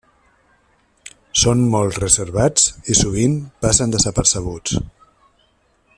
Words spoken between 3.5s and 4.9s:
passen desapercebuts.